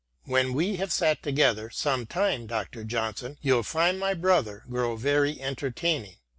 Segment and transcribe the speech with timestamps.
[0.33, 2.47] "When we have sat together some time.
[2.47, 2.83] Dr.
[2.83, 6.15] Johnson, you'll find my brother grow very entertaining."